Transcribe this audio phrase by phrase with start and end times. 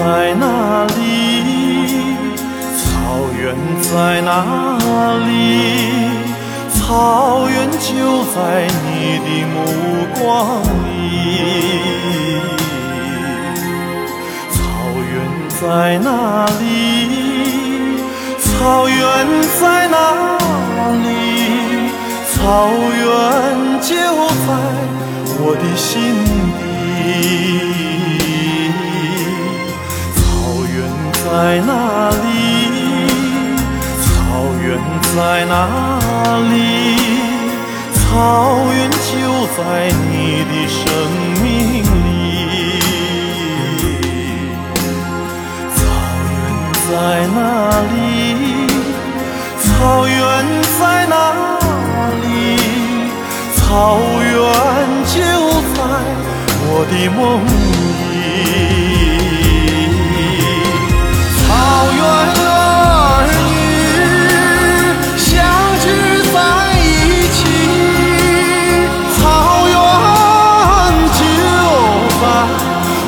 [0.00, 0.98] 在哪里？
[2.74, 2.82] 草
[3.38, 4.32] 原在哪
[5.26, 5.28] 里？
[6.72, 8.34] 草原就在
[8.86, 8.88] 你
[9.26, 9.56] 的目
[10.16, 10.24] 光
[10.86, 10.88] 里。
[14.50, 14.58] 草
[15.12, 15.12] 原
[15.60, 15.62] 在
[15.98, 16.08] 哪
[16.58, 16.64] 里？
[18.38, 18.98] 草原
[19.60, 19.94] 在哪
[21.04, 21.04] 里？
[22.32, 22.38] 草
[23.00, 23.04] 原
[23.82, 23.92] 就
[24.46, 24.48] 在
[25.36, 25.90] 我的心
[26.24, 26.39] 里。
[31.50, 31.72] 在哪
[32.10, 32.30] 里？
[34.04, 34.06] 草
[34.62, 34.78] 原
[35.16, 35.52] 在哪
[36.48, 36.54] 里？
[37.92, 38.06] 草
[38.72, 39.10] 原就
[39.56, 39.58] 在
[39.90, 40.78] 你的生
[41.42, 41.50] 命
[42.04, 42.06] 里。
[45.74, 45.78] 草
[46.30, 46.32] 原
[46.86, 46.88] 在
[47.34, 47.38] 哪
[47.90, 47.92] 里？
[49.58, 49.66] 草
[50.06, 50.14] 原
[50.78, 51.12] 在哪
[52.22, 52.28] 里？
[53.56, 53.66] 草
[54.22, 54.32] 原
[55.04, 55.18] 就
[55.74, 55.78] 在
[56.62, 57.99] 我的梦里。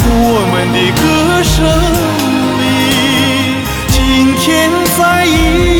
[0.04, 1.02] 我们的歌
[1.42, 1.56] 声
[2.58, 2.62] 里。
[3.88, 5.71] 今天在一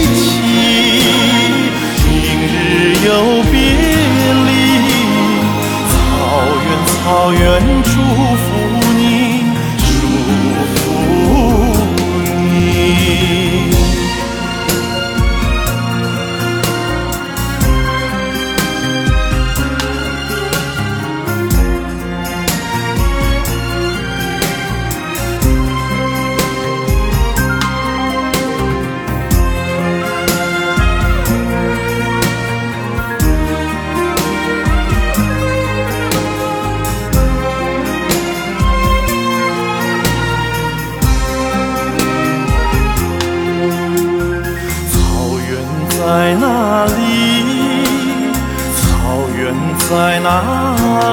[49.92, 50.30] 在哪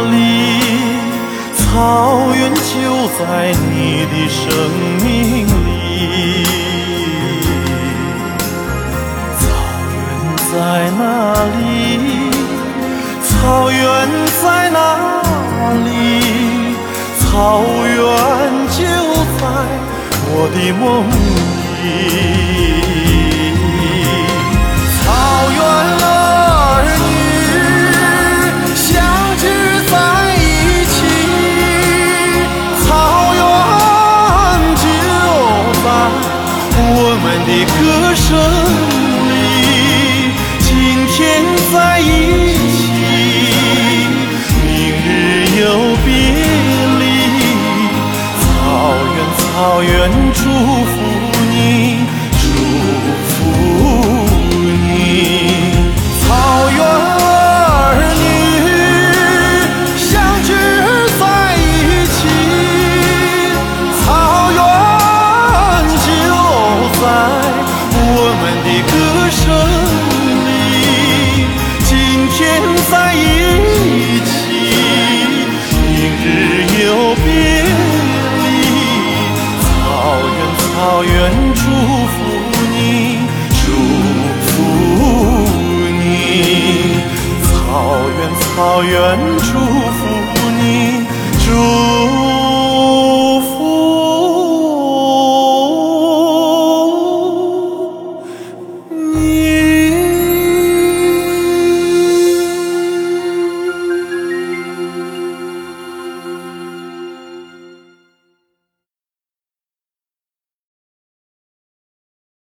[0.09, 0.16] 里？
[1.53, 2.62] 草原就
[3.19, 3.19] 在
[3.51, 4.40] 你的生
[5.03, 5.06] 命
[5.66, 5.67] 里。
[9.38, 9.44] 草
[9.91, 10.00] 原
[10.50, 10.53] 在
[10.97, 11.01] 哪
[11.57, 11.62] 里？
[13.28, 13.78] 草原
[14.41, 14.79] 在哪
[15.84, 15.88] 里？
[17.19, 17.28] 草
[17.84, 17.97] 原
[18.72, 18.79] 就
[19.35, 19.41] 在
[20.31, 20.81] 我的梦
[21.84, 22.78] 里。
[41.72, 42.03] 在一
[42.69, 42.78] 起，
[44.66, 44.68] 明
[45.06, 45.07] 日
[45.59, 45.63] 又
[46.03, 46.07] 别
[47.00, 47.02] 离。
[48.41, 48.44] 草
[49.16, 49.40] 原，草
[49.84, 49.90] 原，
[50.34, 50.40] 祝
[50.85, 50.94] 福
[72.89, 73.17] 在一
[74.25, 74.31] 起，
[75.94, 76.25] 明日
[76.83, 76.85] 又
[77.16, 77.25] 别
[78.44, 78.47] 离。
[79.61, 79.67] 草
[80.35, 80.67] 原，草
[81.03, 81.09] 原，
[81.53, 81.61] 祝
[82.13, 82.16] 福
[82.72, 82.77] 你，
[83.53, 83.62] 祝
[84.45, 84.47] 福
[86.00, 86.01] 你。
[87.44, 87.47] 草
[88.18, 88.97] 原，草原，
[89.38, 89.78] 祝福，